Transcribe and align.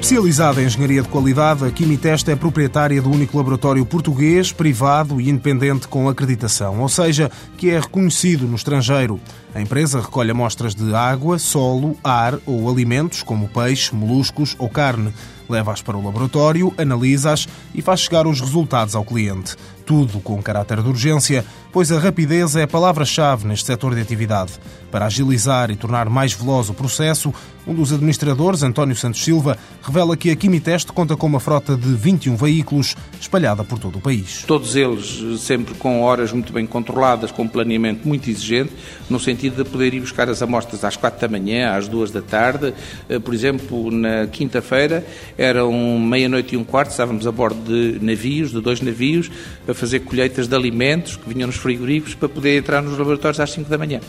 Especializada 0.00 0.62
em 0.62 0.66
engenharia 0.66 1.02
de 1.02 1.08
qualidade, 1.08 1.64
a 1.64 1.70
Quimitest 1.72 2.28
é 2.28 2.36
proprietária 2.36 3.02
do 3.02 3.10
único 3.10 3.36
laboratório 3.36 3.84
português, 3.84 4.52
privado 4.52 5.20
e 5.20 5.28
independente 5.28 5.88
com 5.88 6.08
acreditação, 6.08 6.80
ou 6.80 6.88
seja, 6.88 7.28
que 7.56 7.68
é 7.68 7.80
reconhecido 7.80 8.46
no 8.46 8.54
estrangeiro. 8.54 9.20
A 9.58 9.60
empresa 9.60 10.00
recolhe 10.00 10.30
amostras 10.30 10.72
de 10.72 10.94
água, 10.94 11.36
solo, 11.36 11.96
ar 12.04 12.38
ou 12.46 12.70
alimentos, 12.70 13.24
como 13.24 13.48
peixe, 13.48 13.92
moluscos 13.92 14.54
ou 14.56 14.68
carne. 14.68 15.12
Leva-as 15.48 15.82
para 15.82 15.96
o 15.96 16.04
laboratório, 16.04 16.72
analisa-as 16.78 17.48
e 17.74 17.82
faz 17.82 18.00
chegar 18.00 18.24
os 18.24 18.40
resultados 18.40 18.94
ao 18.94 19.04
cliente. 19.04 19.56
Tudo 19.84 20.20
com 20.20 20.40
caráter 20.42 20.82
de 20.82 20.88
urgência, 20.88 21.44
pois 21.72 21.90
a 21.90 21.98
rapidez 21.98 22.54
é 22.54 22.64
a 22.64 22.68
palavra-chave 22.68 23.48
neste 23.48 23.66
setor 23.66 23.94
de 23.94 24.02
atividade. 24.02 24.52
Para 24.90 25.06
agilizar 25.06 25.70
e 25.70 25.76
tornar 25.76 26.10
mais 26.10 26.34
veloz 26.34 26.68
o 26.68 26.74
processo, 26.74 27.32
um 27.66 27.74
dos 27.74 27.92
administradores, 27.92 28.62
António 28.62 28.94
Santos 28.94 29.24
Silva, 29.24 29.56
revela 29.82 30.16
que 30.16 30.30
a 30.30 30.36
Quimiteste 30.36 30.92
conta 30.92 31.16
com 31.16 31.26
uma 31.26 31.40
frota 31.40 31.76
de 31.76 31.94
21 31.94 32.36
veículos 32.36 32.94
espalhada 33.18 33.64
por 33.64 33.78
todo 33.78 33.96
o 33.96 34.00
país. 34.00 34.44
Todos 34.46 34.76
eles 34.76 35.40
sempre 35.40 35.74
com 35.74 36.02
horas 36.02 36.32
muito 36.32 36.52
bem 36.52 36.66
controladas, 36.66 37.32
com 37.32 37.48
planeamento 37.48 38.06
muito 38.06 38.28
exigente, 38.28 38.72
no 39.08 39.18
sentido 39.18 39.47
de 39.50 39.64
poder 39.64 39.94
ir 39.94 40.00
buscar 40.00 40.28
as 40.28 40.42
amostras 40.42 40.84
às 40.84 40.96
4 40.96 41.20
da 41.20 41.28
manhã, 41.28 41.76
às 41.76 41.88
2 41.88 42.10
da 42.10 42.22
tarde. 42.22 42.74
Eh, 43.08 43.18
por 43.18 43.34
exemplo, 43.34 43.90
na 43.90 44.26
quinta-feira, 44.26 45.04
eram 45.36 45.72
meia-noite 45.98 46.54
e 46.54 46.58
um 46.58 46.64
quarto, 46.64 46.90
estávamos 46.90 47.26
a 47.26 47.32
bordo 47.32 47.60
de 47.62 48.04
navios, 48.04 48.50
de 48.50 48.60
dois 48.60 48.80
navios, 48.80 49.30
a 49.66 49.74
fazer 49.74 50.00
colheitas 50.00 50.48
de 50.48 50.54
alimentos 50.54 51.16
que 51.16 51.28
vinham 51.28 51.46
nos 51.46 51.56
frigoríficos 51.56 52.14
para 52.14 52.28
poder 52.28 52.58
entrar 52.58 52.82
nos 52.82 52.98
laboratórios 52.98 53.40
às 53.40 53.50
5 53.50 53.68
da 53.68 53.78
manhã. 53.78 54.00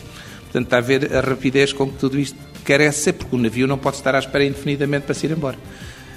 Portanto, 0.42 0.64
está 0.64 0.78
a 0.78 0.80
ver 0.80 1.14
a 1.14 1.20
rapidez 1.20 1.72
com 1.72 1.88
que 1.88 1.98
tudo 1.98 2.18
isto 2.18 2.36
quer 2.64 2.92
ser, 2.92 3.12
porque 3.12 3.36
o 3.36 3.38
navio 3.38 3.66
não 3.66 3.78
pode 3.78 3.96
estar 3.96 4.14
à 4.14 4.18
espera 4.18 4.44
indefinidamente 4.44 5.06
para 5.06 5.14
se 5.14 5.26
ir 5.26 5.32
embora. 5.32 5.56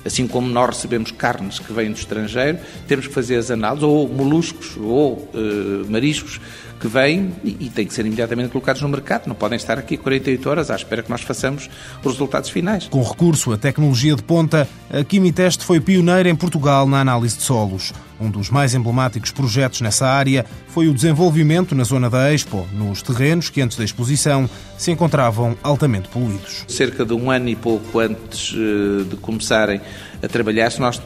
Assim 0.05 0.27
como 0.27 0.49
nós 0.49 0.75
recebemos 0.75 1.11
carnes 1.11 1.59
que 1.59 1.71
vêm 1.71 1.91
do 1.91 1.97
estrangeiro, 1.97 2.57
temos 2.87 3.07
que 3.07 3.13
fazer 3.13 3.37
as 3.37 3.49
análises, 3.49 3.83
ou 3.83 4.07
moluscos, 4.07 4.75
ou 4.77 5.13
uh, 5.13 5.89
mariscos 5.89 6.41
que 6.83 6.87
vêm 6.89 7.31
e, 7.45 7.55
e 7.61 7.69
têm 7.69 7.87
que 7.87 7.93
ser 7.93 8.05
imediatamente 8.05 8.49
colocados 8.49 8.81
no 8.81 8.89
mercado. 8.89 9.25
Não 9.25 9.35
podem 9.35 9.55
estar 9.55 9.79
aqui 9.79 9.95
48 9.95 10.49
horas 10.49 10.69
à 10.69 10.75
espera 10.75 11.01
que 11.01 11.09
nós 11.09 11.21
façamos 11.21 11.69
os 12.03 12.11
resultados 12.11 12.49
finais. 12.49 12.89
Com 12.89 13.01
recurso 13.01 13.53
à 13.53 13.57
tecnologia 13.57 14.13
de 14.17 14.21
ponta, 14.21 14.67
a 14.91 15.01
Quimitest 15.01 15.61
foi 15.61 15.79
pioneira 15.79 16.27
em 16.27 16.35
Portugal 16.35 16.85
na 16.85 16.99
análise 16.99 17.37
de 17.37 17.43
solos. 17.43 17.93
Um 18.19 18.29
dos 18.29 18.49
mais 18.49 18.73
emblemáticos 18.73 19.31
projetos 19.31 19.79
nessa 19.79 20.05
área 20.05 20.45
foi 20.67 20.89
o 20.89 20.93
desenvolvimento 20.93 21.73
na 21.73 21.85
zona 21.85 22.09
da 22.09 22.33
Expo, 22.33 22.67
nos 22.73 23.01
terrenos 23.01 23.49
que 23.49 23.61
antes 23.61 23.77
da 23.77 23.85
exposição 23.85 24.49
se 24.77 24.91
encontravam 24.91 25.57
altamente 25.63 26.09
poluídos. 26.09 26.65
Cerca 26.67 27.05
de 27.05 27.13
um 27.13 27.31
ano 27.31 27.47
e 27.47 27.55
pouco 27.55 27.99
antes 27.99 28.53
eh, 28.53 29.03
de 29.09 29.15
começarem 29.15 29.79
a 30.21 30.27
trabalhar, 30.27 30.71
nós, 30.79 31.01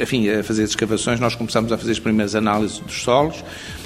enfim, 0.00 0.28
a 0.28 0.42
fazer 0.42 0.64
as 0.64 0.70
escavações, 0.70 1.20
nós 1.20 1.34
começamos 1.34 1.72
a 1.72 1.78
fazer 1.78 1.92
as 1.92 1.98
primeiras 1.98 2.34
análises 2.34 2.78
dos 2.78 3.02
solos, 3.02 3.44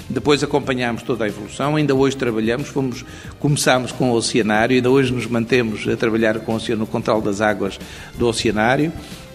depois 0.09 0.43
acompanhámos 0.43 1.03
toda 1.03 1.25
a 1.25 1.29
evolução, 1.29 1.77
ainda 1.77 1.95
hoje 1.95 2.17
trabalhamos, 2.17 2.69
fomos, 2.69 3.05
começámos 3.39 3.93
com 3.93 4.11
o 4.11 4.15
oceanário, 4.15 4.77
ainda 4.77 4.91
hoje 4.91 5.13
nos 5.13 5.27
mantemos 5.27 5.87
a 5.89 5.97
trabalhar 5.97 6.41
com 6.41 6.57
o 6.57 6.77
no 6.77 6.87
controle 6.87 7.23
das 7.23 7.41
águas 7.41 7.79
do 8.19 8.27
oceanário 8.27 8.93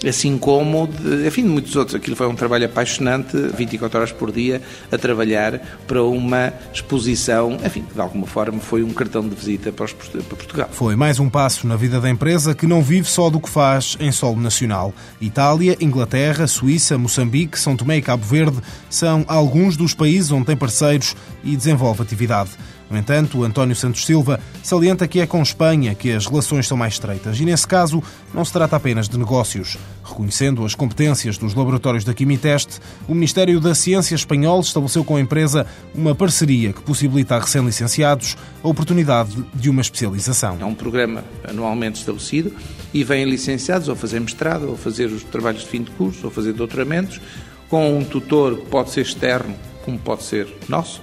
assim 0.07 0.37
como, 0.37 0.87
de, 0.87 1.27
enfim, 1.27 1.43
de 1.43 1.49
muitos 1.49 1.75
outros. 1.75 1.95
Aquilo 1.95 2.15
foi 2.15 2.27
um 2.27 2.35
trabalho 2.35 2.65
apaixonante, 2.65 3.37
24 3.55 3.99
horas 3.99 4.11
por 4.11 4.31
dia, 4.31 4.61
a 4.91 4.97
trabalhar 4.97 5.59
para 5.87 6.03
uma 6.03 6.53
exposição, 6.73 7.57
enfim, 7.65 7.85
de 7.93 8.01
alguma 8.01 8.27
forma 8.27 8.59
foi 8.59 8.83
um 8.83 8.93
cartão 8.93 9.27
de 9.27 9.35
visita 9.35 9.71
para, 9.71 9.85
os, 9.85 9.93
para 9.93 10.21
Portugal. 10.21 10.69
Foi 10.71 10.95
mais 10.95 11.19
um 11.19 11.29
passo 11.29 11.67
na 11.67 11.75
vida 11.75 11.99
da 11.99 12.09
empresa 12.09 12.53
que 12.53 12.67
não 12.67 12.81
vive 12.81 13.07
só 13.07 13.29
do 13.29 13.39
que 13.39 13.49
faz 13.49 13.97
em 13.99 14.11
solo 14.11 14.39
nacional. 14.39 14.93
Itália, 15.21 15.77
Inglaterra, 15.79 16.47
Suíça, 16.47 16.97
Moçambique, 16.97 17.59
São 17.59 17.75
Tomé 17.75 17.97
e 17.97 18.01
Cabo 18.01 18.25
Verde 18.25 18.57
são 18.89 19.23
alguns 19.27 19.77
dos 19.77 19.93
países 19.93 20.31
onde 20.31 20.45
tem 20.45 20.57
parceiros 20.57 21.15
e 21.43 21.55
desenvolve 21.55 22.01
atividade. 22.01 22.51
No 22.89 22.97
entanto, 22.97 23.43
António 23.43 23.75
Santos 23.75 24.05
Silva 24.05 24.39
salienta 24.61 25.07
que 25.07 25.19
é 25.19 25.25
com 25.25 25.41
Espanha 25.41 25.95
que 25.95 26.11
as 26.11 26.25
relações 26.25 26.67
são 26.67 26.77
mais 26.77 26.93
estreitas 26.93 27.39
e, 27.39 27.45
nesse 27.45 27.67
caso, 27.67 28.01
não 28.33 28.45
se 28.45 28.53
trata 28.53 28.75
apenas 28.75 29.09
de 29.09 29.17
negócios. 29.17 29.77
Reconhecendo 30.03 30.63
as 30.63 30.75
competências 30.75 31.37
dos 31.37 31.55
laboratórios 31.55 32.03
da 32.03 32.13
Quimiteste, 32.13 32.79
o 33.07 33.15
Ministério 33.15 33.59
da 33.59 33.73
Ciência 33.73 34.13
espanhol 34.13 34.59
estabeleceu 34.61 35.03
com 35.03 35.15
a 35.15 35.21
empresa 35.21 35.65
uma 35.93 36.13
parceria 36.13 36.73
que 36.73 36.81
possibilita 36.81 37.35
a 37.35 37.39
recém-licenciados 37.39 38.37
a 38.63 38.67
oportunidade 38.67 39.43
de 39.53 39.69
uma 39.69 39.81
especialização. 39.81 40.57
É 40.59 40.65
um 40.65 40.75
programa 40.75 41.23
anualmente 41.43 41.99
estabelecido 41.99 42.53
e 42.93 43.03
vêm 43.03 43.25
licenciados 43.25 43.87
ou 43.87 43.95
fazer 43.95 44.19
mestrado, 44.19 44.69
ou 44.69 44.77
fazer 44.77 45.07
os 45.07 45.23
trabalhos 45.23 45.61
de 45.61 45.67
fim 45.67 45.81
de 45.81 45.91
curso, 45.91 46.25
ou 46.25 46.31
fazer 46.31 46.53
doutoramentos, 46.53 47.19
com 47.67 47.97
um 47.97 48.03
tutor 48.03 48.57
que 48.57 48.65
pode 48.67 48.91
ser 48.91 49.01
externo, 49.01 49.55
como 49.83 49.97
pode 49.97 50.23
ser 50.23 50.47
nosso, 50.69 51.01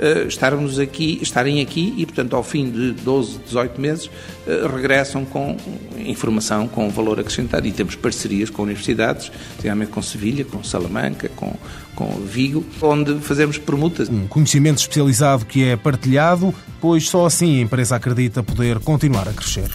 uh, 0.00 0.26
estarmos 0.26 0.78
aqui, 0.78 1.18
estarem 1.22 1.60
aqui 1.60 1.94
e, 1.96 2.06
portanto, 2.06 2.34
ao 2.34 2.42
fim 2.42 2.70
de 2.70 2.92
12, 2.92 3.38
18 3.46 3.80
meses, 3.80 4.06
uh, 4.06 4.66
regressam 4.74 5.24
com 5.24 5.56
informação 5.98 6.66
com 6.66 6.88
valor 6.90 7.20
acrescentado. 7.20 7.66
E 7.66 7.72
temos 7.72 7.94
parcerias 7.94 8.50
com 8.50 8.62
universidades, 8.62 9.30
especialmente 9.50 9.90
com 9.90 10.02
Sevilha, 10.02 10.44
com 10.44 10.64
Salamanca, 10.64 11.28
com, 11.36 11.54
com 11.94 12.10
Vigo, 12.20 12.64
onde 12.80 13.20
fazemos 13.20 13.58
permutas. 13.58 14.08
Um 14.08 14.26
conhecimento 14.26 14.78
especializado 14.78 15.44
que 15.44 15.64
é 15.64 15.76
partilhado, 15.76 16.54
pois 16.80 17.08
só 17.08 17.26
assim 17.26 17.58
a 17.58 17.62
empresa 17.62 17.96
acredita 17.96 18.42
poder 18.42 18.78
continuar 18.80 19.28
a 19.28 19.32
crescer. 19.32 19.70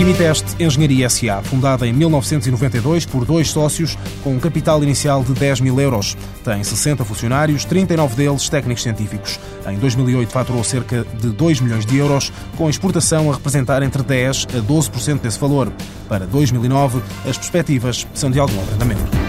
Quimiteste 0.00 0.56
Engenharia 0.58 1.10
SA, 1.10 1.42
fundada 1.42 1.86
em 1.86 1.92
1992 1.92 3.04
por 3.04 3.26
dois 3.26 3.50
sócios 3.50 3.98
com 4.24 4.32
um 4.32 4.40
capital 4.40 4.82
inicial 4.82 5.22
de 5.22 5.34
10 5.34 5.60
mil 5.60 5.78
euros. 5.78 6.16
Tem 6.42 6.64
60 6.64 7.04
funcionários, 7.04 7.66
39 7.66 8.16
deles 8.16 8.48
técnicos 8.48 8.82
científicos. 8.82 9.38
Em 9.68 9.76
2008 9.76 10.32
faturou 10.32 10.64
cerca 10.64 11.04
de 11.20 11.28
2 11.28 11.60
milhões 11.60 11.84
de 11.84 11.98
euros, 11.98 12.32
com 12.56 12.66
a 12.66 12.70
exportação 12.70 13.30
a 13.30 13.34
representar 13.34 13.82
entre 13.82 14.02
10% 14.02 14.58
a 14.58 14.62
12% 14.62 15.20
desse 15.20 15.38
valor. 15.38 15.70
Para 16.08 16.26
2009, 16.26 17.02
as 17.28 17.36
perspectivas 17.36 18.06
são 18.14 18.30
de 18.30 18.40
algum 18.40 18.58
abrandamento. 18.58 19.19